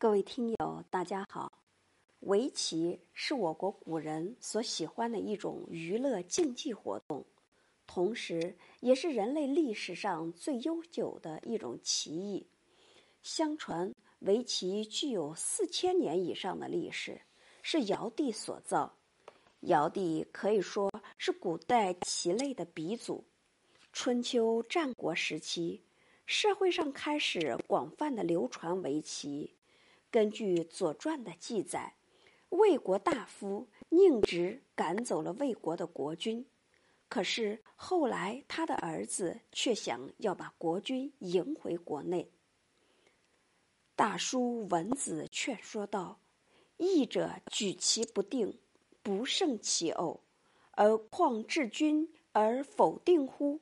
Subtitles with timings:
[0.00, 1.52] 各位听友，大家好。
[2.20, 7.22] 围棋是我国古人所喜欢的一种娱乐竞技活动，
[7.86, 12.46] 同时也是人类历史上最悠久的一种棋艺。
[13.22, 17.20] 相传，围棋具有四千年以上的历史，
[17.60, 18.96] 是尧帝所造。
[19.64, 23.22] 尧帝可以说是古代棋类的鼻祖。
[23.92, 25.82] 春秋战国时期，
[26.24, 29.54] 社会上开始广泛的流传围棋。
[30.10, 31.94] 根据《左传》的记载，
[32.48, 36.44] 魏国大夫宁直赶走了魏国的国君，
[37.08, 42.28] 可是后来他的儿子却想要把国君迎回国内。
[43.94, 46.18] 大叔文子劝说道
[46.76, 48.58] ：“义者举棋不定，
[49.02, 50.20] 不胜其偶，
[50.72, 53.60] 而况治君而否定乎？”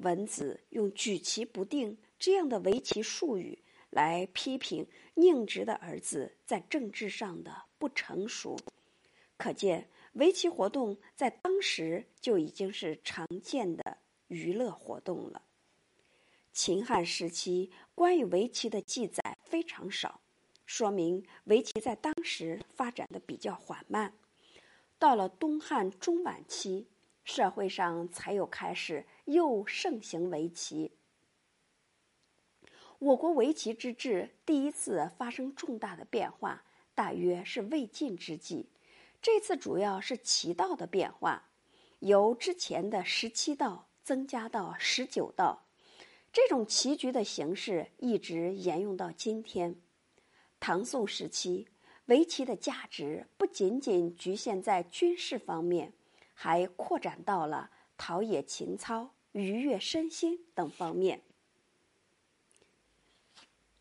[0.00, 3.58] 文子用“举棋不定”这样的围棋术语。
[3.94, 4.84] 来批评
[5.14, 8.58] 宁直的儿子在政治上的不成熟，
[9.36, 15.42] 可见围棋活动在当时就已经是常见的娱乐活动了。
[16.52, 20.20] 秦汉时期关于围棋的记载非常少，
[20.66, 24.12] 说明围棋在当时发展的比较缓慢。
[24.98, 26.88] 到了东汉中晚期，
[27.22, 30.90] 社会上才有开始又盛行围棋。
[32.98, 36.64] 我国围棋之治第一次发生重大的变化，
[36.94, 38.66] 大约是魏晋之际。
[39.20, 41.50] 这次主要是棋道的变化，
[41.98, 45.66] 由之前的十七道增加到十九道。
[46.32, 49.74] 这种棋局的形式一直沿用到今天。
[50.58, 51.68] 唐宋时期，
[52.06, 55.92] 围棋的价值不仅仅局限在军事方面，
[56.32, 61.22] 还扩展到了陶冶情操、愉悦身心等方面。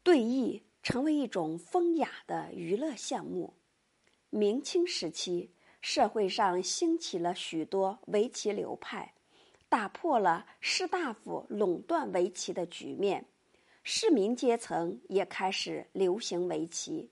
[0.04, 3.54] 对弈成为一种风雅的娱乐项目。
[4.30, 5.50] 明清时期，
[5.82, 9.14] 社会上兴起了许多围棋流派，
[9.70, 13.26] 打破了士大夫垄断围棋的局面，
[13.84, 17.10] 市民阶层也开始流行围棋。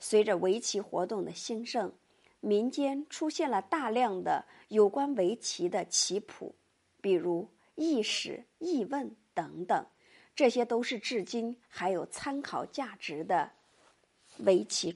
[0.00, 1.92] 随着围棋活动的兴盛，
[2.40, 6.54] 民间出现了大量的有关围棋的棋谱，
[7.00, 7.42] 比如
[7.76, 9.86] 《易史》《易问》等等。
[10.34, 13.52] 这些都是至今还有参考价值的
[14.38, 14.92] 围棋。